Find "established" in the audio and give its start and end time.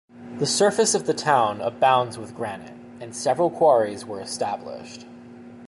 4.19-5.05